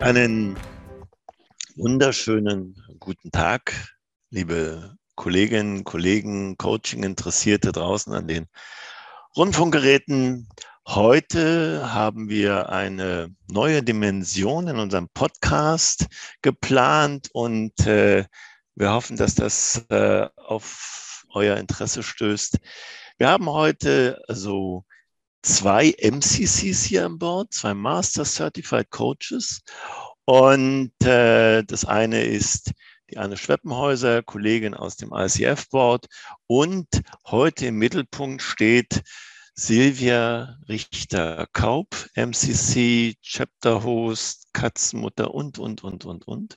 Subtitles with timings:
[0.00, 0.56] Einen
[1.76, 3.94] wunderschönen guten Tag,
[4.30, 8.46] liebe Kolleginnen, Kollegen, Coaching-Interessierte draußen an den
[9.36, 10.48] Rundfunkgeräten.
[10.88, 16.06] Heute haben wir eine neue Dimension in unserem Podcast
[16.40, 18.24] geplant und äh,
[18.76, 22.56] wir hoffen, dass das äh, auf euer Interesse stößt.
[23.18, 24.86] Wir haben heute also
[25.42, 29.62] zwei MCCs hier an Bord, zwei Master Certified Coaches.
[30.24, 32.72] Und äh, das eine ist
[33.10, 36.06] die Anne Schweppenhäuser, Kollegin aus dem ICF-Board.
[36.46, 36.86] Und
[37.26, 39.02] heute im Mittelpunkt steht
[39.54, 46.56] Silvia Richter-Kaub, MCC, Chapter Host, Katzenmutter und, und, und, und, und.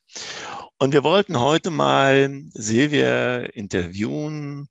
[0.78, 4.70] Und wir wollten heute mal Silvia interviewen,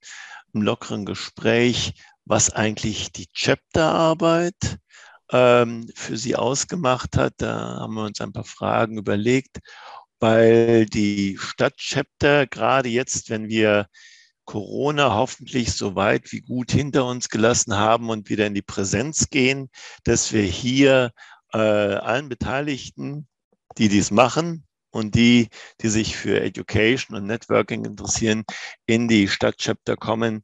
[0.53, 1.93] im lockeren Gespräch,
[2.25, 4.77] was eigentlich die Chapterarbeit
[5.31, 7.33] ähm, für sie ausgemacht hat.
[7.37, 9.59] Da haben wir uns ein paar Fragen überlegt,
[10.19, 13.87] weil die Stadtchapter gerade jetzt, wenn wir
[14.45, 19.29] Corona hoffentlich so weit wie gut hinter uns gelassen haben und wieder in die Präsenz
[19.29, 19.69] gehen,
[20.03, 21.11] dass wir hier
[21.53, 23.27] äh, allen Beteiligten,
[23.77, 25.49] die dies machen und die,
[25.81, 28.43] die sich für Education und Networking interessieren,
[28.85, 30.43] in die Stadtchapter kommen,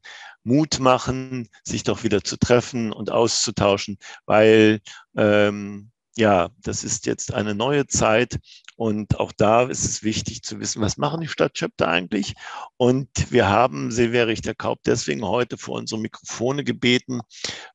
[0.49, 4.79] Mut machen, sich doch wieder zu treffen und auszutauschen, weil
[5.15, 8.39] ähm, ja, das ist jetzt eine neue Zeit
[8.75, 12.33] und auch da ist es wichtig zu wissen, was machen die Stadtchapter eigentlich?
[12.77, 17.21] Und wir haben Silvia Richter-Kaup deswegen heute vor unsere Mikrofone gebeten,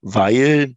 [0.03, 0.75] weil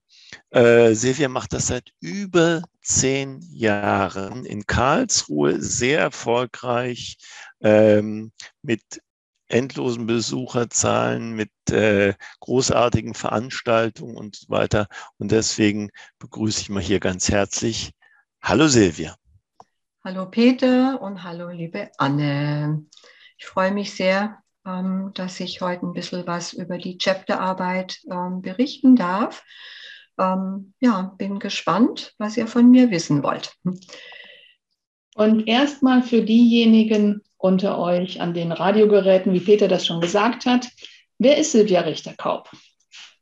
[0.51, 7.17] äh, Silvia macht das seit über zehn Jahren in Karlsruhe sehr erfolgreich
[7.61, 9.01] ähm, mit
[9.49, 14.87] endlosen Besucherzahlen, mit äh, großartigen Veranstaltungen und so weiter.
[15.17, 15.89] Und deswegen
[16.19, 17.91] begrüße ich mal hier ganz herzlich.
[18.41, 19.15] Hallo Silvia.
[20.03, 22.85] Hallo Peter und hallo liebe Anne.
[23.37, 28.41] Ich freue mich sehr, ähm, dass ich heute ein bisschen was über die Chapterarbeit ähm,
[28.41, 29.43] berichten darf.
[30.19, 33.55] Ähm, ja, bin gespannt, was ihr von mir wissen wollt.
[35.15, 40.69] Und erstmal für diejenigen, unter euch an den Radiogeräten, wie Peter das schon gesagt hat.
[41.19, 42.49] Wer ist Silvia Richter-Kaub?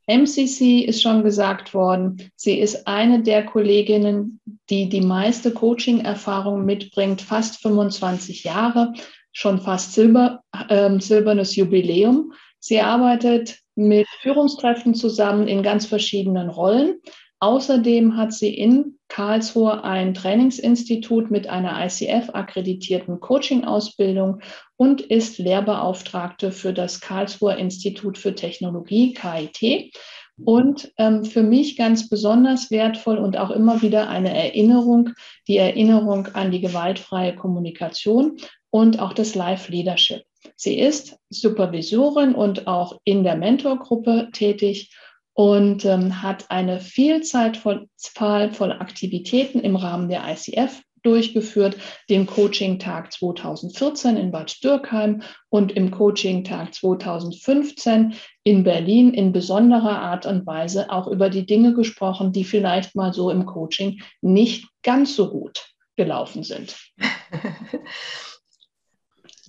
[0.07, 2.29] MCC ist schon gesagt worden.
[2.35, 4.39] Sie ist eine der Kolleginnen,
[4.69, 8.93] die die meiste Coaching-Erfahrung mitbringt, fast 25 Jahre,
[9.31, 12.33] schon fast Silber, äh, silbernes Jubiläum.
[12.59, 16.99] Sie arbeitet mit Führungskräften zusammen in ganz verschiedenen Rollen.
[17.39, 24.41] Außerdem hat sie in Karlsruhe ein Trainingsinstitut mit einer ICF-akkreditierten Coaching-Ausbildung
[24.77, 29.95] und ist Lehrbeauftragte für das Karlsruher Institut für Technologie, KIT.
[30.43, 35.11] Und ähm, für mich ganz besonders wertvoll und auch immer wieder eine Erinnerung,
[35.47, 38.35] die Erinnerung an die gewaltfreie Kommunikation
[38.69, 40.23] und auch das Live-Leadership.
[40.57, 44.93] Sie ist Supervisorin und auch in der Mentorgruppe tätig
[45.35, 51.77] und ähm, hat eine Vielzahl von, von Aktivitäten im Rahmen der ICF durchgeführt,
[52.09, 60.25] dem Coaching-Tag 2014 in Bad Dürkheim und im Coaching-Tag 2015 in Berlin in besonderer Art
[60.25, 65.15] und Weise auch über die Dinge gesprochen, die vielleicht mal so im Coaching nicht ganz
[65.15, 66.75] so gut gelaufen sind.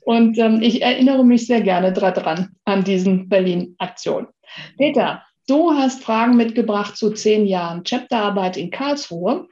[0.06, 4.28] Und ähm, ich erinnere mich sehr gerne daran, an diesen Berlin-Aktionen.
[4.78, 9.48] Peter, Du hast Fragen mitgebracht zu zehn Jahren Chapterarbeit in Karlsruhe.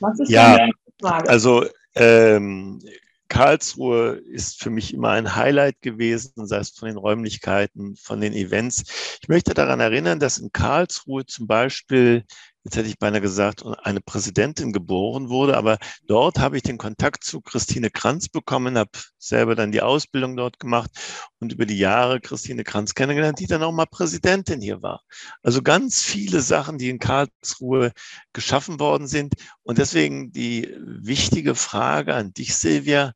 [0.00, 1.28] Was ist ja, deine Frage?
[1.28, 2.80] Also ähm,
[3.28, 8.32] Karlsruhe ist für mich immer ein Highlight gewesen, sei es von den Räumlichkeiten, von den
[8.32, 9.18] Events.
[9.20, 12.24] Ich möchte daran erinnern, dass in Karlsruhe zum Beispiel
[12.66, 15.56] jetzt hätte ich beinahe gesagt, eine Präsidentin geboren wurde.
[15.56, 15.78] Aber
[16.08, 20.58] dort habe ich den Kontakt zu Christine Kranz bekommen, habe selber dann die Ausbildung dort
[20.58, 20.90] gemacht
[21.38, 25.02] und über die Jahre Christine Kranz kennengelernt, die dann auch mal Präsidentin hier war.
[25.44, 27.92] Also ganz viele Sachen, die in Karlsruhe
[28.32, 29.34] geschaffen worden sind.
[29.62, 33.12] Und deswegen die wichtige Frage an dich, Silvia.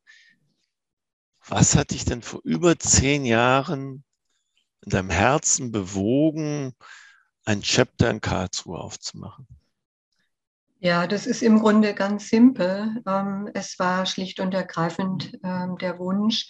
[1.45, 4.05] Was hat dich denn vor über zehn Jahren
[4.85, 6.73] in deinem Herzen bewogen,
[7.45, 9.47] ein Chapter in Karlsruhe aufzumachen?
[10.79, 13.03] Ja, das ist im Grunde ganz simpel.
[13.07, 16.47] Ähm, es war schlicht und ergreifend ähm, der Wunsch,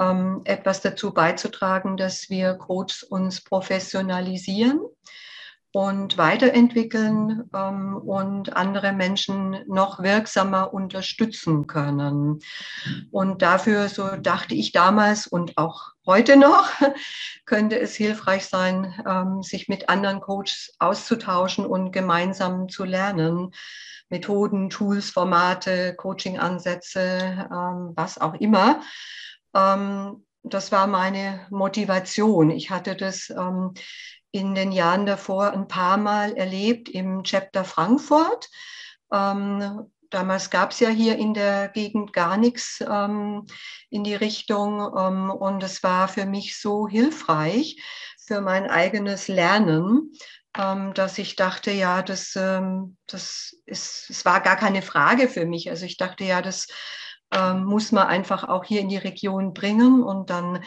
[0.00, 4.80] ähm, etwas dazu beizutragen, dass wir Coaches uns professionalisieren.
[5.72, 12.40] Und weiterentwickeln ähm, und andere Menschen noch wirksamer unterstützen können.
[13.10, 16.68] Und dafür, so dachte ich damals und auch heute noch,
[17.46, 23.52] könnte es hilfreich sein, ähm, sich mit anderen Coaches auszutauschen und gemeinsam zu lernen.
[24.10, 28.82] Methoden, Tools, Formate, Coaching-Ansätze, ähm, was auch immer.
[29.54, 32.50] Ähm, das war meine Motivation.
[32.50, 33.72] Ich hatte das ähm,
[34.32, 38.48] in den Jahren davor ein paar Mal erlebt im Chapter Frankfurt.
[39.12, 43.46] Ähm, damals gab es ja hier in der Gegend gar nichts ähm,
[43.90, 47.76] in die Richtung ähm, und es war für mich so hilfreich
[48.26, 50.12] für mein eigenes Lernen,
[50.56, 55.44] ähm, dass ich dachte, ja, das, ähm, das ist, es war gar keine Frage für
[55.44, 55.70] mich.
[55.70, 56.68] Also ich dachte, ja, das
[57.32, 60.62] ähm, muss man einfach auch hier in die Region bringen und dann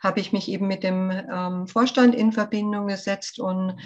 [0.00, 3.78] habe ich mich eben mit dem ähm, Vorstand in Verbindung gesetzt und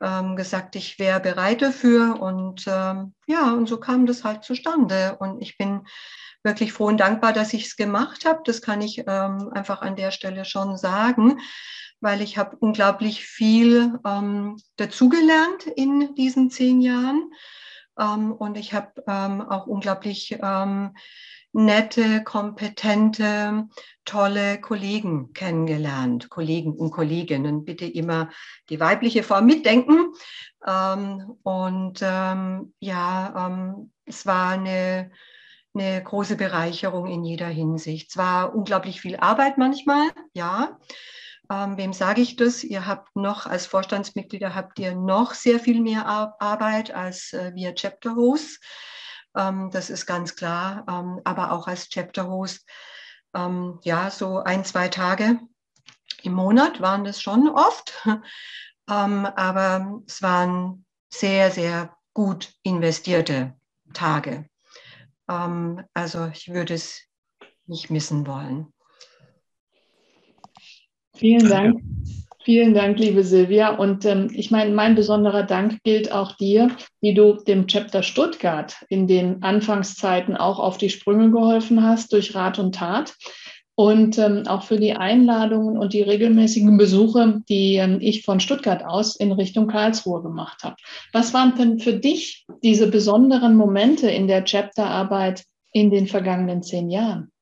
[0.00, 2.20] ähm, gesagt, ich wäre bereit dafür.
[2.20, 5.16] Und ähm, ja, und so kam das halt zustande.
[5.18, 5.86] Und ich bin
[6.42, 8.40] wirklich froh und dankbar, dass ich es gemacht habe.
[8.44, 11.40] Das kann ich ähm, einfach an der Stelle schon sagen,
[12.00, 17.30] weil ich habe unglaublich viel ähm, dazugelernt in diesen zehn Jahren.
[17.98, 18.92] Ähm, und ich habe
[19.48, 20.36] auch unglaublich
[21.54, 23.68] nette, kompetente,
[24.04, 27.64] tolle Kollegen kennengelernt, Kollegen und Kolleginnen.
[27.64, 28.30] Bitte immer
[28.68, 30.12] die weibliche Form mitdenken.
[30.66, 35.12] Ähm, und ähm, ja, ähm, es war eine,
[35.74, 38.10] eine große Bereicherung in jeder Hinsicht.
[38.10, 40.78] Es war unglaublich viel Arbeit manchmal, ja.
[41.50, 42.64] Ähm, wem sage ich das?
[42.64, 47.74] Ihr habt noch als Vorstandsmitglieder habt ihr noch sehr viel mehr Arbeit als äh, wir
[47.74, 48.60] Chapter Hosts.
[49.36, 50.84] Ähm, das ist ganz klar.
[50.88, 52.68] Ähm, aber auch als Chapter Host,
[53.34, 55.40] ähm, ja, so ein, zwei Tage
[56.22, 57.92] im Monat waren das schon oft.
[58.86, 63.54] aber es waren sehr, sehr gut investierte
[63.92, 64.48] Tage.
[65.94, 67.02] also ich würde es
[67.66, 68.72] nicht missen wollen.
[71.16, 71.82] Vielen Dank.
[72.44, 73.70] Vielen Dank, liebe Silvia.
[73.70, 76.68] Und ähm, ich meine, mein besonderer Dank gilt auch dir,
[77.00, 82.34] wie du dem Chapter Stuttgart in den Anfangszeiten auch auf die Sprünge geholfen hast durch
[82.34, 83.14] Rat und Tat.
[83.76, 88.84] Und ähm, auch für die Einladungen und die regelmäßigen Besuche, die ähm, ich von Stuttgart
[88.84, 90.76] aus in Richtung Karlsruhe gemacht habe.
[91.14, 96.90] Was waren denn für dich diese besonderen Momente in der Chapterarbeit in den vergangenen zehn
[96.90, 97.32] Jahren?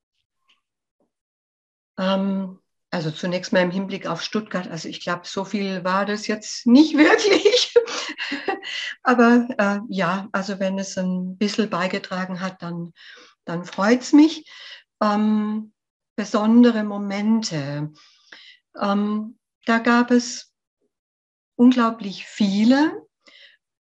[1.99, 2.61] Ähm,
[2.93, 4.69] also zunächst mal im Hinblick auf Stuttgart.
[4.69, 7.75] Also ich glaube, so viel war das jetzt nicht wirklich.
[9.03, 12.93] Aber äh, ja, also wenn es ein bisschen beigetragen hat, dann,
[13.47, 14.45] dann freut es mich.
[15.03, 15.73] Ähm,
[16.17, 17.93] besondere Momente.
[18.79, 20.53] Ähm, da gab es
[21.57, 23.07] unglaublich viele.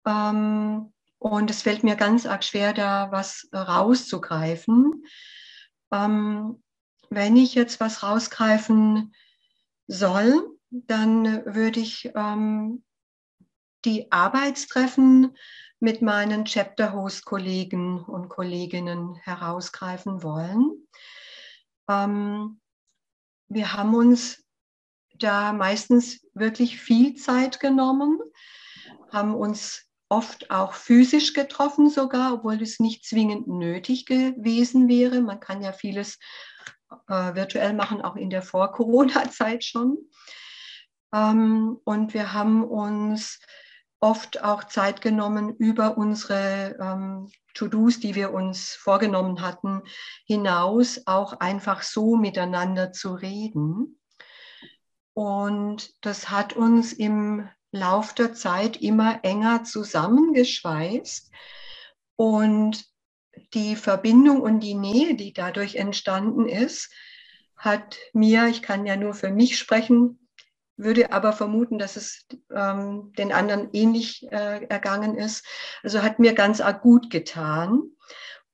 [0.07, 5.05] Ähm, und es fällt mir ganz arg schwer, da was rauszugreifen.
[5.91, 6.63] Ähm,
[7.11, 9.13] wenn ich jetzt was rausgreifen
[9.87, 12.83] soll, dann würde ich ähm,
[13.83, 15.35] die Arbeitstreffen
[15.81, 20.87] mit meinen Chapter-Host-Kollegen und Kolleginnen herausgreifen wollen.
[21.89, 22.61] Ähm,
[23.49, 24.45] wir haben uns
[25.15, 28.21] da meistens wirklich viel Zeit genommen,
[29.11, 35.21] haben uns oft auch physisch getroffen sogar, obwohl es nicht zwingend nötig gewesen wäre.
[35.21, 36.19] Man kann ja vieles
[37.07, 39.97] äh, virtuell machen, auch in der Vor-Corona-Zeit schon.
[41.13, 43.39] Ähm, und wir haben uns
[44.01, 49.81] oft auch Zeit genommen, über unsere ähm, To-Dos, die wir uns vorgenommen hatten,
[50.25, 53.97] hinaus auch einfach so miteinander zu reden.
[55.13, 61.31] Und das hat uns im Lauf der Zeit immer enger zusammengeschweißt.
[62.15, 62.85] Und
[63.53, 66.91] die Verbindung und die Nähe, die dadurch entstanden ist,
[67.57, 70.27] hat mir, ich kann ja nur für mich sprechen,
[70.77, 75.45] würde aber vermuten, dass es ähm, den anderen ähnlich äh, ergangen ist.
[75.83, 77.83] Also hat mir ganz gut getan.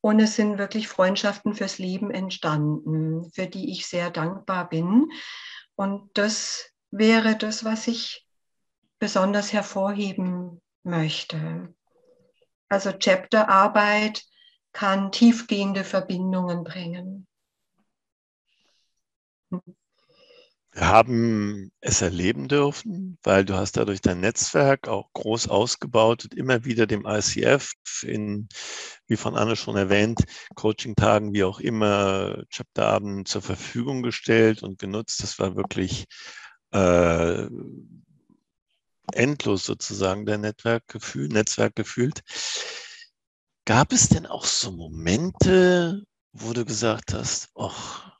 [0.01, 5.09] Und es sind wirklich Freundschaften fürs Leben entstanden, für die ich sehr dankbar bin.
[5.75, 8.26] Und das wäre das, was ich
[8.99, 11.73] besonders hervorheben möchte.
[12.69, 14.23] Also Chapterarbeit
[14.73, 17.27] kann tiefgehende Verbindungen bringen.
[19.49, 26.35] Wir haben es erleben dürfen, weil du hast dadurch dein Netzwerk auch groß ausgebaut und
[26.35, 27.71] immer wieder dem ICF
[28.03, 28.47] in,
[29.07, 35.23] wie von Anne schon erwähnt, Coaching-Tagen, wie auch immer, Chapterabend zur Verfügung gestellt und genutzt.
[35.23, 36.05] Das war wirklich
[36.71, 37.47] äh,
[39.13, 42.21] endlos sozusagen der Netzwerkgefühl, Netzwerk gefühlt.
[43.65, 48.17] Gab es denn auch so Momente, wo du gesagt hast, ach,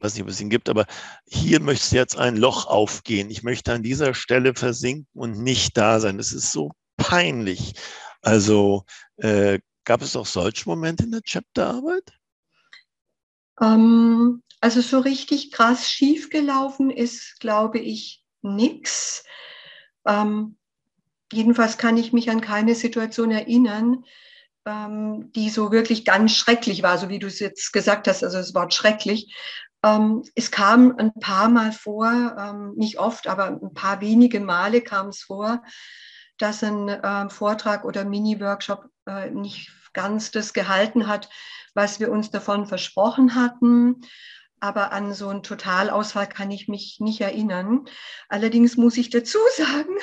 [0.00, 0.86] weiß nicht, ob es ihn gibt, aber
[1.26, 3.30] hier möchtest du jetzt ein Loch aufgehen.
[3.30, 6.18] Ich möchte an dieser Stelle versinken und nicht da sein.
[6.18, 7.74] Das ist so peinlich.
[8.22, 8.84] Also
[9.16, 12.12] äh, gab es auch solche Momente in der Chapterarbeit?
[13.60, 19.24] Ähm, also so richtig krass schiefgelaufen ist, glaube ich, nichts.
[20.06, 20.56] Ähm,
[21.32, 24.04] jedenfalls kann ich mich an keine Situation erinnern,
[24.66, 28.38] ähm, die so wirklich ganz schrecklich war, so wie du es jetzt gesagt hast, also
[28.38, 29.34] das Wort schrecklich.
[29.84, 34.80] Ähm, es kam ein paar Mal vor, ähm, nicht oft, aber ein paar wenige Male
[34.80, 35.62] kam es vor,
[36.38, 41.28] dass ein äh, Vortrag oder Mini-Workshop äh, nicht ganz das gehalten hat,
[41.74, 44.02] was wir uns davon versprochen hatten.
[44.60, 47.84] Aber an so einen Totalausfall kann ich mich nicht erinnern.
[48.28, 49.94] Allerdings muss ich dazu sagen,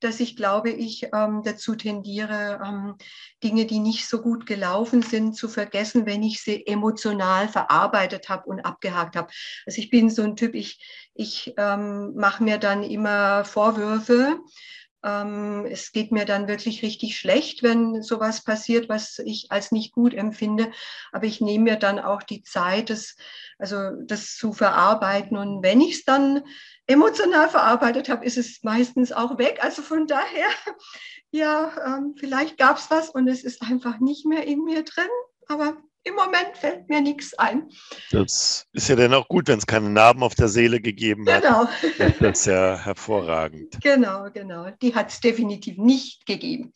[0.00, 2.96] dass ich glaube, ich ähm, dazu tendiere, ähm,
[3.42, 8.48] Dinge, die nicht so gut gelaufen sind, zu vergessen, wenn ich sie emotional verarbeitet habe
[8.48, 9.28] und abgehakt habe.
[9.66, 14.38] Also ich bin so ein Typ, ich, ich ähm, mache mir dann immer Vorwürfe
[15.04, 19.92] ähm, es geht mir dann wirklich richtig schlecht, wenn sowas passiert, was ich als nicht
[19.92, 20.70] gut empfinde.
[21.10, 23.16] Aber ich nehme mir dann auch die Zeit, das,
[23.58, 25.36] also das zu verarbeiten.
[25.36, 26.42] Und wenn ich es dann
[26.86, 29.58] emotional verarbeitet habe, ist es meistens auch weg.
[29.62, 30.48] Also von daher,
[31.30, 35.08] ja, ähm, vielleicht gab es was und es ist einfach nicht mehr in mir drin.
[35.48, 37.68] Aber im Moment fällt mir nichts ein.
[38.10, 41.42] Das ist ja dann auch gut, wenn es keine Narben auf der Seele gegeben hat.
[41.42, 41.68] Genau.
[42.18, 43.78] Das ist ja hervorragend.
[43.82, 44.68] Genau, genau.
[44.82, 46.72] Die hat es definitiv nicht gegeben.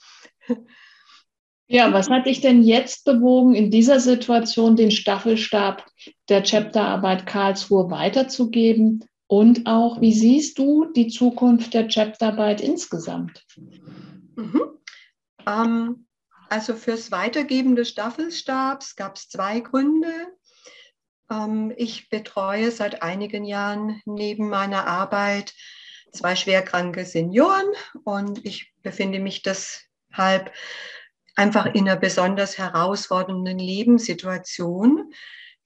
[1.69, 5.85] Ja, was hat dich denn jetzt bewogen, in dieser Situation den Staffelstab
[6.29, 9.05] der Chapterarbeit Karlsruhe weiterzugeben?
[9.27, 13.45] Und auch, wie siehst du die Zukunft der Chapterarbeit insgesamt?
[14.37, 14.63] Mhm.
[15.49, 16.06] Ähm,
[16.49, 20.13] also fürs Weitergeben des Staffelstabs gab es zwei Gründe.
[21.31, 25.55] Ähm, ich betreue seit einigen Jahren neben meiner Arbeit
[26.13, 27.67] zwei schwerkranke Senioren
[28.05, 30.53] und ich befinde mich deshalb
[31.35, 35.13] einfach in einer besonders herausfordernden Lebenssituation,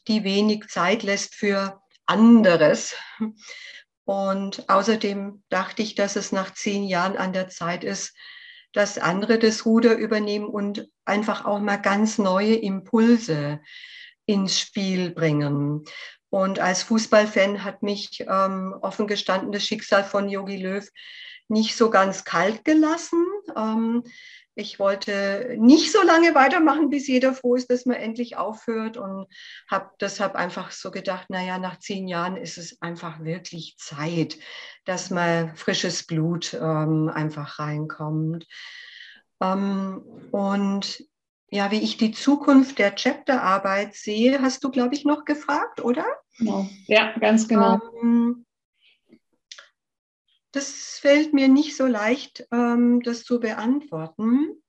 [0.08, 2.96] die wenig Zeit lässt für anderes.
[4.04, 8.12] Und außerdem dachte ich, dass es nach zehn Jahren an der Zeit ist,
[8.73, 13.61] dass andere das Ruder übernehmen und einfach auch mal ganz neue Impulse
[14.27, 15.85] ins Spiel bringen.
[16.31, 20.89] Und als Fußballfan hat mich ähm, offen gestanden das Schicksal von Yogi Löw
[21.49, 23.27] nicht so ganz kalt gelassen.
[23.57, 24.05] Ähm,
[24.54, 29.26] ich wollte nicht so lange weitermachen, bis jeder froh ist, dass man endlich aufhört und
[29.71, 34.37] habe deshalb einfach so gedacht, naja, nach zehn Jahren ist es einfach wirklich Zeit,
[34.85, 38.47] dass mal frisches Blut ähm, einfach reinkommt.
[39.40, 40.02] Ähm,
[40.33, 41.04] und
[41.50, 46.04] ja, wie ich die Zukunft der Chapterarbeit sehe, hast du, glaube ich, noch gefragt, oder?
[46.38, 46.69] Genau.
[46.87, 47.80] Ja, ganz genau.
[48.02, 48.47] Ähm,
[50.52, 54.62] das fällt mir nicht so leicht, ähm, das zu beantworten.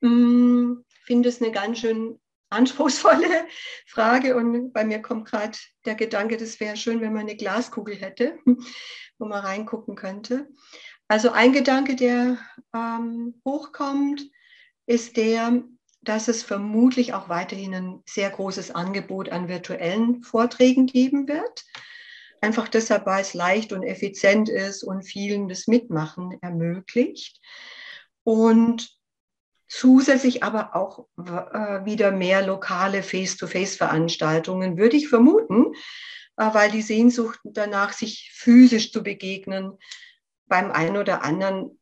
[0.00, 3.46] Ich hm, finde es eine ganz schön anspruchsvolle
[3.86, 7.96] Frage und bei mir kommt gerade der Gedanke, das wäre schön, wenn man eine Glaskugel
[7.96, 8.38] hätte,
[9.18, 10.48] wo man reingucken könnte.
[11.08, 12.38] Also ein Gedanke, der
[12.74, 14.30] ähm, hochkommt,
[14.86, 15.62] ist der,
[16.02, 21.64] dass es vermutlich auch weiterhin ein sehr großes Angebot an virtuellen Vorträgen geben wird.
[22.40, 27.40] Einfach deshalb, weil es leicht und effizient ist und vielen das Mitmachen ermöglicht.
[28.22, 28.88] Und
[29.68, 35.74] zusätzlich aber auch äh, wieder mehr lokale Face-to-Face-Veranstaltungen, würde ich vermuten,
[36.36, 39.72] äh, weil die Sehnsucht danach, sich physisch zu begegnen,
[40.46, 41.78] beim einen oder anderen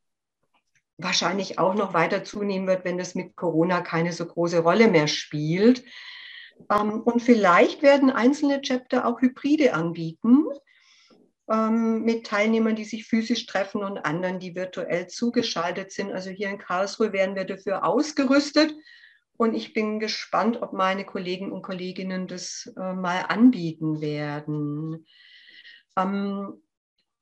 [0.99, 5.09] wahrscheinlich auch noch weiter zunehmen wird, wenn das mit Corona keine so große Rolle mehr
[5.09, 5.85] spielt.
[6.71, 10.45] Ähm, und vielleicht werden einzelne Chapter auch Hybride anbieten
[11.51, 16.13] ähm, mit Teilnehmern, die sich physisch treffen und anderen, die virtuell zugeschaltet sind.
[16.13, 18.75] Also hier in Karlsruhe werden wir dafür ausgerüstet.
[19.39, 25.07] Und ich bin gespannt, ob meine Kollegen und Kolleginnen das äh, mal anbieten werden.
[25.97, 26.63] Ähm,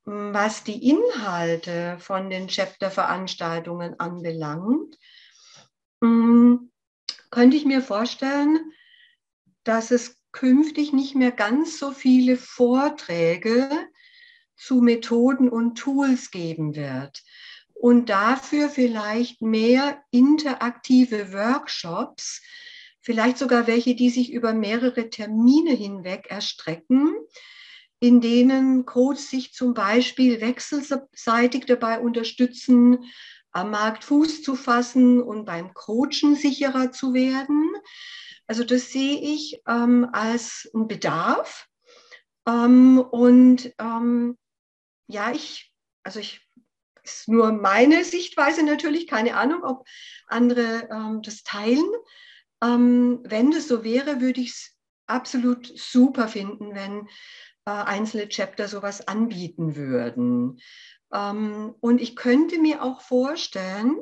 [0.06, 4.98] was die Inhalte von den Chapter-Veranstaltungen anbelangt,
[7.30, 8.70] könnte ich mir vorstellen,
[9.64, 13.68] dass es künftig nicht mehr ganz so viele Vorträge
[14.56, 17.22] zu Methoden und Tools geben wird
[17.74, 22.40] und dafür vielleicht mehr interaktive Workshops,
[23.00, 27.14] vielleicht sogar welche, die sich über mehrere Termine hinweg erstrecken,
[28.00, 33.04] in denen Coaches sich zum Beispiel wechselseitig dabei unterstützen,
[33.50, 37.70] am Markt Fuß zu fassen und beim Coachen sicherer zu werden.
[38.46, 41.66] Also das sehe ich ähm, als einen Bedarf.
[42.46, 44.36] Ähm, und ähm,
[45.06, 45.72] ja, ich,
[46.02, 46.40] also ich,
[47.02, 49.86] ist nur meine Sichtweise natürlich, keine Ahnung, ob
[50.26, 51.84] andere ähm, das teilen.
[52.62, 57.08] Ähm, wenn das so wäre, würde ich es absolut super finden, wenn
[57.66, 60.60] äh, einzelne Chapter sowas anbieten würden.
[61.12, 63.98] Ähm, und ich könnte mir auch vorstellen,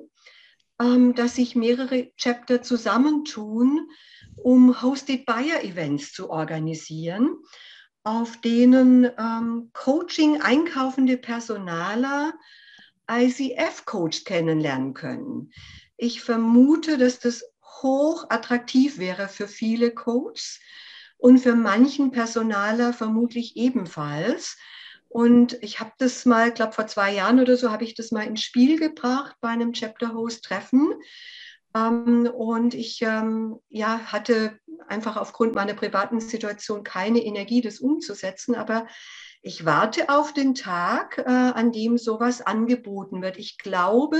[0.78, 3.88] dass sich mehrere Chapter zusammentun,
[4.36, 7.36] um Hosted Buyer Events zu organisieren,
[8.04, 12.32] auf denen ähm, Coaching einkaufende Personaler
[13.10, 15.52] ICF-Coach kennenlernen können.
[15.96, 17.44] Ich vermute, dass das
[17.82, 20.58] hoch attraktiv wäre für viele Coaches
[21.16, 24.56] und für manchen Personaler vermutlich ebenfalls.
[25.12, 28.26] Und ich habe das mal, glaube vor zwei Jahren oder so, habe ich das mal
[28.26, 30.94] ins Spiel gebracht bei einem Chapter Host Treffen.
[31.74, 38.54] Ähm, und ich ähm, ja, hatte einfach aufgrund meiner privaten Situation keine Energie, das umzusetzen.
[38.54, 38.86] Aber
[39.42, 43.36] ich warte auf den Tag, äh, an dem sowas angeboten wird.
[43.36, 44.18] Ich glaube,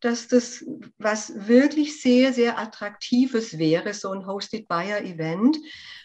[0.00, 0.64] dass das
[0.96, 5.58] was wirklich sehr, sehr attraktives wäre, so ein Hosted Buyer Event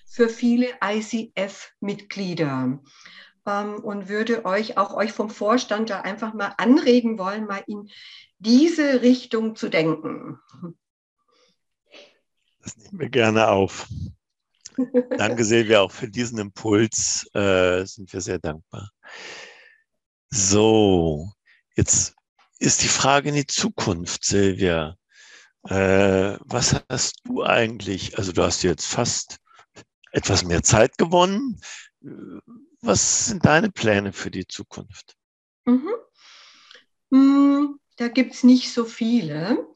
[0.05, 2.81] für viele ICF-Mitglieder
[3.43, 7.89] und würde euch, auch euch vom Vorstand da einfach mal anregen wollen, mal in
[8.39, 10.39] diese Richtung zu denken.
[12.61, 13.87] Das nehmen wir gerne auf.
[15.17, 17.27] Danke Silvia auch für diesen Impuls.
[17.33, 18.91] Äh, sind wir sehr dankbar.
[20.29, 21.31] So,
[21.75, 22.15] jetzt
[22.59, 24.95] ist die Frage in die Zukunft, Silvia.
[25.63, 28.17] Äh, was hast du eigentlich?
[28.17, 29.39] Also du hast jetzt fast
[30.11, 31.59] etwas mehr Zeit gewonnen.
[32.81, 35.15] Was sind deine Pläne für die Zukunft?
[35.65, 35.91] Mhm.
[37.11, 39.67] Mm, da gibt es nicht so viele,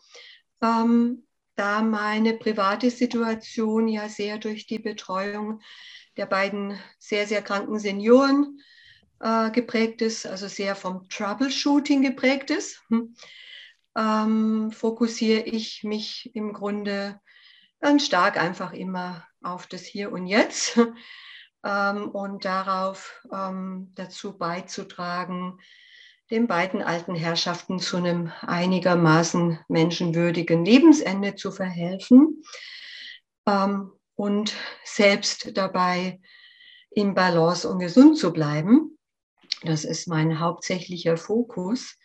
[0.62, 5.62] ähm, da meine private Situation ja sehr durch die Betreuung
[6.18, 8.60] der beiden sehr, sehr kranken Senioren
[9.20, 13.16] äh, geprägt ist, also sehr vom Troubleshooting geprägt ist, hm,
[13.96, 17.20] ähm, fokussiere ich mich im Grunde
[17.80, 20.80] ganz stark einfach immer auf das Hier und Jetzt
[21.66, 25.60] ähm, und darauf ähm, dazu beizutragen,
[26.32, 32.44] den beiden alten Herrschaften zu einem einigermaßen menschenwürdigen Lebensende zu verhelfen
[33.48, 36.20] ähm, und selbst dabei
[36.92, 38.98] im Balance und gesund zu bleiben.
[39.64, 41.98] Das ist mein hauptsächlicher Fokus.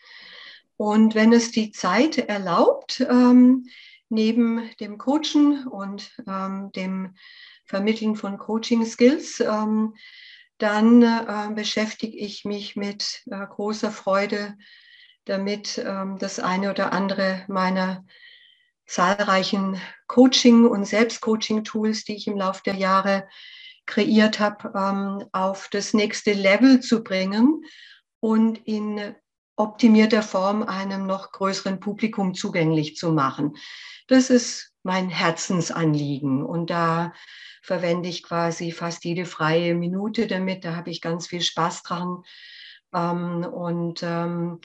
[0.77, 3.67] Und wenn es die Zeit erlaubt, ähm,
[4.09, 7.15] neben dem Coachen und ähm, dem
[7.71, 9.95] Vermitteln von Coaching Skills, ähm,
[10.59, 14.59] dann äh, beschäftige ich mich mit äh, großer Freude
[15.25, 18.05] damit, ähm, das eine oder andere meiner
[18.87, 23.29] zahlreichen Coaching- und Selbstcoaching-Tools, die ich im Laufe der Jahre
[23.87, 27.65] kreiert habe, ähm, auf das nächste Level zu bringen
[28.19, 29.15] und in
[29.55, 33.57] optimierter Form einem noch größeren Publikum zugänglich zu machen.
[34.09, 37.13] Das ist mein Herzensanliegen und da
[37.63, 40.65] verwende ich quasi fast jede freie Minute damit.
[40.65, 42.23] Da habe ich ganz viel Spaß dran
[42.95, 44.61] ähm, und ähm,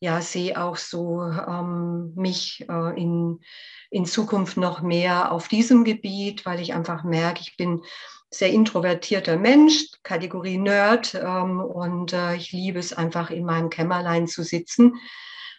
[0.00, 3.40] ja, sehe auch so ähm, mich äh, in,
[3.90, 7.82] in Zukunft noch mehr auf diesem Gebiet, weil ich einfach merke, ich bin
[8.30, 14.28] sehr introvertierter Mensch, Kategorie Nerd ähm, und äh, ich liebe es einfach in meinem Kämmerlein
[14.28, 14.96] zu sitzen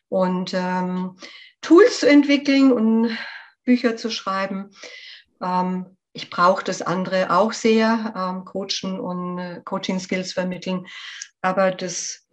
[0.07, 1.17] und ähm,
[1.61, 3.17] Tools zu entwickeln und
[3.69, 4.71] Bücher zu schreiben.
[5.43, 10.87] Ähm, ich brauche das andere auch sehr, ähm, Coachen und äh, Coaching-Skills vermitteln.
[11.41, 12.27] Aber das,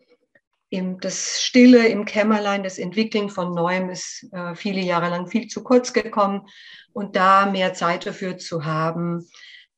[0.71, 5.47] im, das Stille im Kämmerlein, das Entwickeln von Neuem ist äh, viele Jahre lang viel
[5.49, 6.47] zu kurz gekommen.
[6.95, 9.29] Und da mehr Zeit dafür zu haben,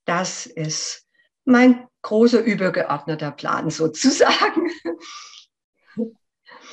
[0.04, 1.08] das ist
[1.44, 4.70] mein großer übergeordneter Plan sozusagen.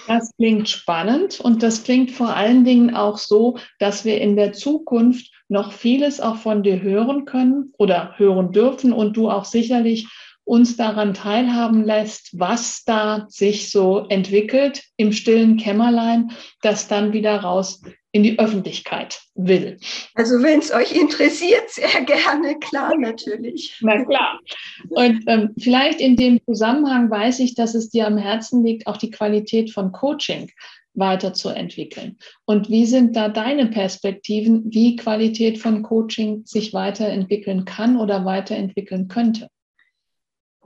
[0.08, 4.54] Das klingt spannend und das klingt vor allen Dingen auch so, dass wir in der
[4.54, 10.08] Zukunft noch vieles auch von dir hören können oder hören dürfen und du auch sicherlich
[10.44, 17.38] uns daran teilhaben lässt, was da sich so entwickelt im stillen Kämmerlein, das dann wieder
[17.38, 17.82] raus
[18.16, 19.78] in die Öffentlichkeit will.
[20.14, 23.78] Also wenn es euch interessiert, sehr gerne, klar, natürlich.
[23.82, 24.40] Na klar.
[24.88, 28.96] Und ähm, vielleicht in dem Zusammenhang weiß ich, dass es dir am Herzen liegt, auch
[28.96, 30.50] die Qualität von Coaching
[30.94, 32.18] weiterzuentwickeln.
[32.46, 39.10] Und wie sind da deine Perspektiven, wie Qualität von Coaching sich weiterentwickeln kann oder weiterentwickeln
[39.10, 39.50] könnte?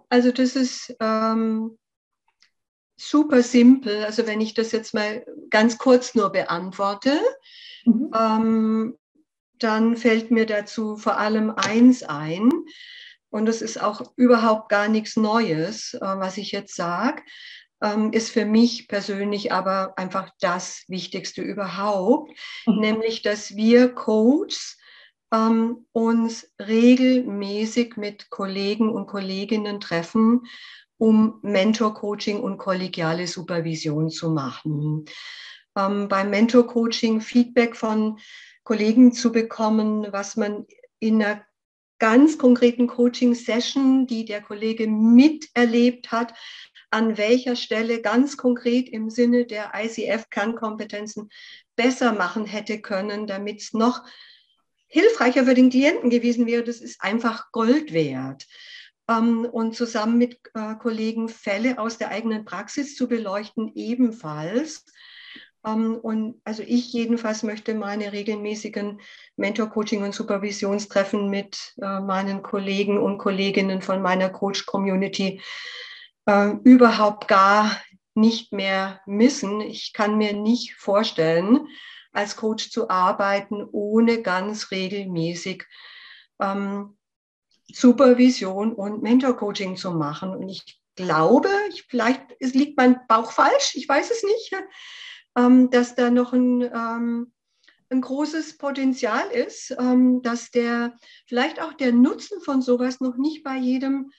[0.10, 1.79] Also das ist ähm,
[3.00, 4.04] super simpel.
[4.04, 7.20] Also wenn ich das jetzt mal ganz kurz nur beantworte,
[7.86, 8.12] mhm.
[8.14, 8.98] ähm,
[9.58, 12.50] dann fällt mir dazu vor allem eins ein.
[13.30, 17.22] Und das ist auch überhaupt gar nichts Neues, äh, was ich jetzt sage,
[17.82, 22.32] ähm, ist für mich persönlich aber einfach das Wichtigste überhaupt,
[22.66, 22.80] mhm.
[22.80, 24.78] nämlich dass wir Coaches
[25.32, 30.42] ähm, uns regelmäßig mit Kollegen und Kolleginnen treffen,
[31.00, 35.06] um Mentor-Coaching und kollegiale Supervision zu machen.
[35.76, 38.20] Ähm, beim Mentor-Coaching Feedback von
[38.64, 40.68] Kollegen zu bekommen, was man
[41.00, 41.42] in einer
[42.00, 46.34] ganz konkreten Coaching-Session, die der Kollege miterlebt hat,
[46.92, 51.30] an welcher Stelle ganz konkret im Sinne der ICF-Kernkompetenzen
[51.76, 54.04] besser machen hätte können, damit es noch
[54.88, 56.64] hilfreicher für den Klienten gewesen wäre.
[56.64, 58.48] Das ist einfach Gold wert.
[59.10, 64.86] Ähm, und zusammen mit äh, Kollegen Fälle aus der eigenen Praxis zu beleuchten, ebenfalls.
[65.66, 69.02] Ähm, und also ich jedenfalls möchte meine regelmäßigen
[69.36, 75.42] Mentor-Coaching- und Supervisionstreffen mit äh, meinen Kollegen und Kolleginnen von meiner Coach-Community
[76.28, 77.82] äh, überhaupt gar
[78.14, 79.62] nicht mehr missen.
[79.62, 81.68] Ich kann mir nicht vorstellen,
[82.12, 85.66] als Coach zu arbeiten, ohne ganz regelmäßig
[86.40, 86.98] ähm,
[87.74, 90.32] Supervision und Mentor-Coaching zu machen.
[90.32, 94.54] Und ich glaube, ich, vielleicht es liegt mein Bauch falsch, ich weiß es nicht,
[95.38, 97.32] ähm, dass da noch ein, ähm,
[97.90, 100.96] ein großes Potenzial ist, ähm, dass der
[101.28, 104.12] vielleicht auch der Nutzen von sowas noch nicht bei jedem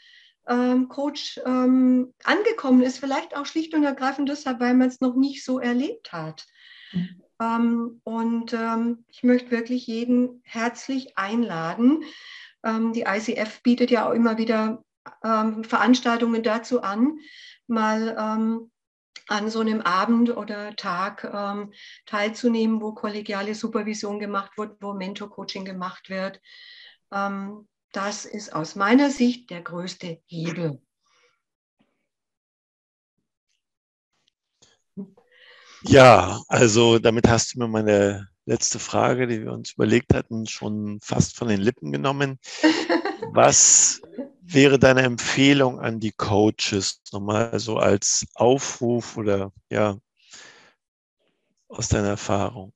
[0.48, 5.14] ähm, Coach ähm, angekommen ist, vielleicht auch schlicht und ergreifend deshalb, weil man es noch
[5.14, 6.46] nicht so erlebt hat.
[6.92, 7.22] Mhm.
[7.40, 8.56] Ähm, und
[9.08, 12.04] ich möchte wirklich jeden herzlich einladen.
[12.64, 14.82] Ähm, die ICF bietet ja auch immer wieder
[15.24, 17.18] ähm, Veranstaltungen dazu an,
[17.66, 18.68] mal
[19.30, 21.72] an so einem Abend oder Tag ähm,
[22.04, 26.40] teilzunehmen, wo kollegiale Supervision gemacht wird, wo Mentor-Coaching gemacht wird.
[27.12, 30.82] Ähm, das ist aus meiner Sicht der größte Hebel.
[35.82, 41.00] Ja, also damit hast du mir meine letzte Frage, die wir uns überlegt hatten, schon
[41.02, 42.38] fast von den Lippen genommen.
[43.32, 44.02] Was
[44.40, 49.96] wäre deine Empfehlung an die Coaches nochmal so als Aufruf oder ja,
[51.68, 52.72] aus deiner Erfahrung?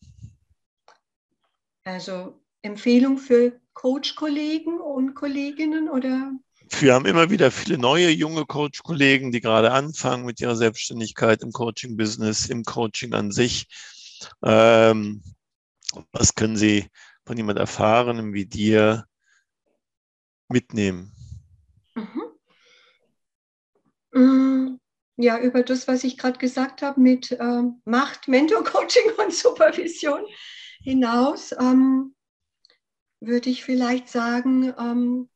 [1.84, 6.32] Also Empfehlung für Coach-Kollegen und Kolleginnen oder?
[6.80, 11.52] Wir haben immer wieder viele neue junge Coach-Kollegen, die gerade anfangen mit ihrer Selbstständigkeit im
[11.52, 13.66] Coaching-Business, im Coaching an sich.
[14.42, 15.22] Ähm,
[16.12, 16.88] was können sie
[17.26, 19.06] von jemand erfahren wie dir
[20.48, 21.12] mitnehmen?
[21.94, 22.22] Mhm.
[24.12, 24.78] Mm,
[25.16, 30.24] ja, über das, was ich gerade gesagt habe mit ähm, Macht, Mentor-Coaching und Supervision
[30.82, 31.52] hinaus.
[31.52, 32.14] Ähm,
[33.20, 35.30] würde ich vielleicht sagen, ähm,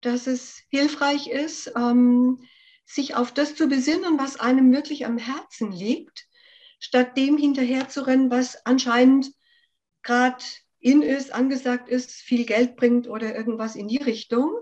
[0.00, 2.38] dass es hilfreich ist, ähm,
[2.86, 6.26] sich auf das zu besinnen, was einem wirklich am Herzen liegt,
[6.80, 9.30] statt dem hinterherzurennen, was anscheinend
[10.02, 10.44] gerade
[10.80, 14.52] in ist, angesagt ist, viel Geld bringt oder irgendwas in die Richtung.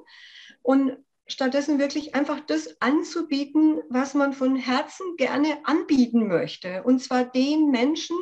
[0.62, 0.96] Und
[1.27, 6.83] stattdessen wirklich einfach das anzubieten, was man von Herzen gerne anbieten möchte.
[6.83, 8.16] Und zwar den Menschen,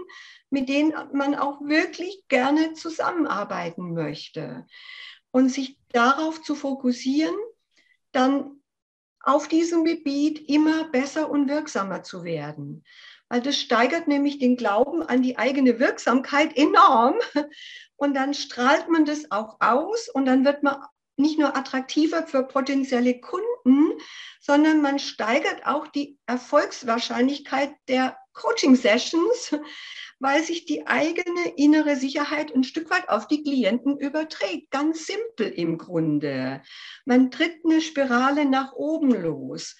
[0.50, 4.66] mit denen man auch wirklich gerne zusammenarbeiten möchte.
[5.30, 7.36] Und sich darauf zu fokussieren,
[8.12, 8.60] dann
[9.20, 12.84] auf diesem Gebiet immer besser und wirksamer zu werden.
[13.28, 17.16] Weil das steigert nämlich den Glauben an die eigene Wirksamkeit enorm.
[17.96, 20.82] Und dann strahlt man das auch aus und dann wird man
[21.16, 23.98] nicht nur attraktiver für potenzielle Kunden,
[24.40, 29.56] sondern man steigert auch die Erfolgswahrscheinlichkeit der Coaching-Sessions,
[30.18, 34.70] weil sich die eigene innere Sicherheit ein Stück weit auf die Klienten überträgt.
[34.70, 36.62] Ganz simpel im Grunde.
[37.04, 39.76] Man tritt eine Spirale nach oben los.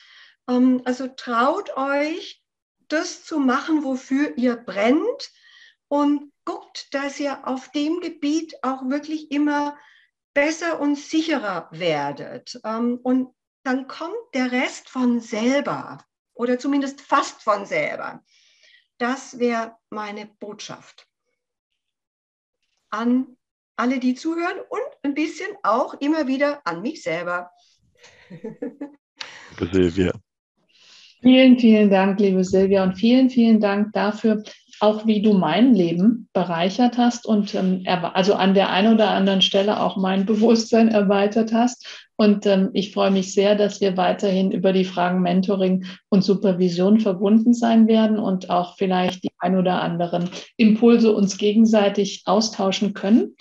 [0.48, 2.42] Ähm, also traut euch,
[2.88, 5.31] das zu machen, wofür ihr brennt
[5.88, 9.77] und guckt, dass ihr auf dem Gebiet auch wirklich immer
[10.35, 12.61] besser und sicherer werdet.
[12.64, 18.22] Ähm, und dann kommt der Rest von selber oder zumindest fast von selber.
[18.99, 21.09] Das wäre meine Botschaft
[22.90, 23.37] an
[23.77, 27.51] alle, die zuhören und ein bisschen auch immer wieder an mich selber.
[29.59, 30.12] Silvia.
[31.22, 34.42] Vielen, vielen Dank, liebe Silvia, und vielen, vielen Dank dafür,
[34.81, 39.40] auch wie du mein Leben bereichert hast und ähm, also an der einen oder anderen
[39.40, 41.87] Stelle auch mein Bewusstsein erweitert hast.
[42.16, 47.00] Und ähm, ich freue mich sehr, dass wir weiterhin über die Fragen Mentoring und Supervision
[47.00, 53.37] verbunden sein werden und auch vielleicht die ein oder anderen Impulse uns gegenseitig austauschen können.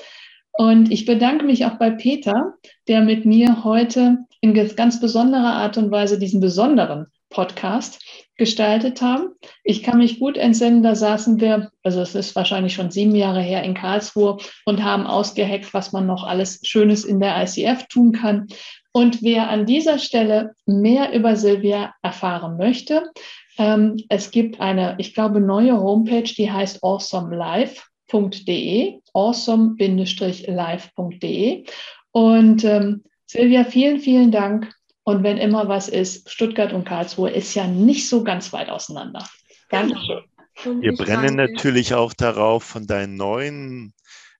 [0.53, 2.53] Und ich bedanke mich auch bei Peter,
[2.87, 8.01] der mit mir heute in ganz besonderer Art und Weise diesen besonderen Podcast
[8.37, 9.29] gestaltet haben.
[9.63, 13.41] Ich kann mich gut entsinnen, da saßen wir, also es ist wahrscheinlich schon sieben Jahre
[13.41, 18.11] her in Karlsruhe und haben ausgeheckt, was man noch alles Schönes in der ICF tun
[18.11, 18.47] kann.
[18.91, 23.11] Und wer an dieser Stelle mehr über Silvia erfahren möchte,
[23.57, 31.63] ähm, es gibt eine, ich glaube, neue Homepage, die heißt awesomelife.de, awesome-live.de.
[32.11, 34.73] Und ähm, Silvia, vielen, vielen Dank
[35.05, 39.23] und wenn immer was ist, Stuttgart und Karlsruhe ist ja nicht so ganz weit auseinander.
[39.69, 40.23] Dankeschön.
[40.63, 41.53] Wir brennen danke.
[41.53, 43.93] natürlich auch darauf, von deinen neuen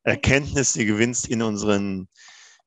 [0.03, 2.07] Erkenntnissen, die gewinnst in unseren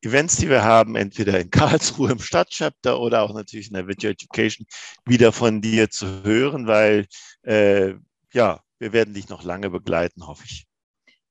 [0.00, 4.10] Events, die wir haben, entweder in Karlsruhe im Stadtchapter oder auch natürlich in der Video
[4.10, 4.64] Education,
[5.04, 7.06] wieder von dir zu hören, weil
[7.42, 7.94] äh,
[8.32, 10.67] ja, wir werden dich noch lange begleiten, hoffe ich.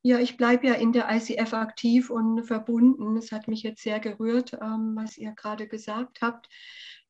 [0.04, 3.18] Ja, ich bleibe ja in der ICF aktiv und verbunden.
[3.18, 6.48] Es hat mich jetzt sehr gerührt, ähm, was ihr gerade gesagt habt.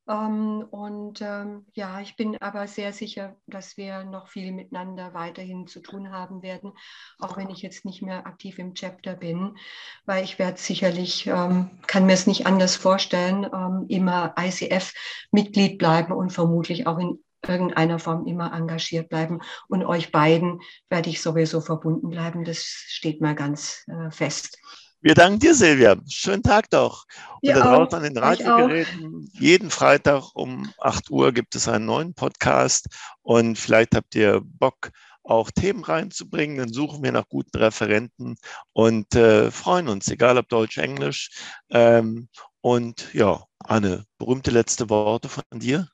[0.07, 5.67] Ähm, und ähm, ja, ich bin aber sehr sicher, dass wir noch viel miteinander weiterhin
[5.67, 6.71] zu tun haben werden,
[7.19, 9.57] auch wenn ich jetzt nicht mehr aktiv im Chapter bin,
[10.05, 16.13] weil ich werde sicherlich, ähm, kann mir es nicht anders vorstellen, ähm, immer ICF-Mitglied bleiben
[16.13, 19.39] und vermutlich auch in irgendeiner Form immer engagiert bleiben.
[19.67, 22.43] Und euch beiden werde ich sowieso verbunden bleiben.
[22.43, 24.57] Das steht mal ganz äh, fest.
[24.99, 25.95] Wir danken dir, Silvia.
[26.09, 27.05] Schönen Tag doch.
[27.41, 32.15] Und da draußen an den Radiogeräten, jeden Freitag um 8 Uhr gibt es einen neuen
[32.15, 32.87] Podcast.
[33.21, 34.89] Und vielleicht habt ihr Bock,
[35.23, 36.57] auch Themen reinzubringen.
[36.57, 38.37] Dann suchen wir nach guten Referenten
[38.73, 41.29] und äh, freuen uns, egal ob Deutsch, Englisch.
[41.69, 42.29] Ähm,
[42.61, 45.89] und ja, Anne, berühmte letzte Worte von dir.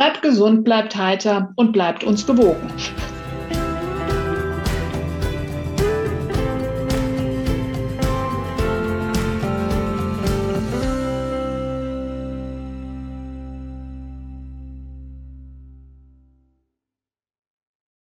[0.00, 2.72] Bleibt gesund, bleibt heiter und bleibt uns gewogen.